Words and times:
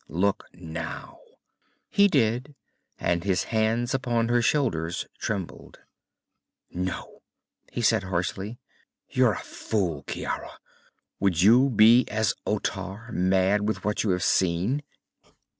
Look 0.09 0.47
now!" 0.51 1.19
He 1.87 2.07
did, 2.07 2.55
and 2.97 3.23
his 3.23 3.43
hands 3.53 3.93
upon 3.93 4.29
her 4.29 4.41
shoulders 4.41 5.05
trembled. 5.19 5.77
"No," 6.71 7.21
he 7.71 7.83
said 7.83 8.01
harshly. 8.05 8.57
"You're 9.11 9.33
a 9.33 9.43
fool, 9.43 10.01
Ciara. 10.07 10.57
Would 11.19 11.43
you 11.43 11.69
be 11.69 12.07
as 12.09 12.33
Otar, 12.47 13.11
mad 13.11 13.67
with 13.67 13.85
what 13.85 14.03
you 14.03 14.09
have 14.09 14.23
seen?" 14.23 14.81